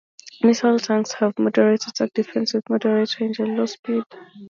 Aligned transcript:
Missile 0.43 0.79
tanks 0.79 1.11
have 1.13 1.37
moderate 1.37 1.85
attack 1.85 1.99
and 2.15 2.25
defense 2.25 2.53
with 2.55 2.67
moderate 2.71 3.19
range 3.19 3.37
and 3.37 3.55
low 3.55 3.67
speed. 3.67 4.01